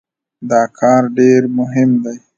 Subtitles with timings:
[0.49, 2.17] دا کار ډېر مهم دی.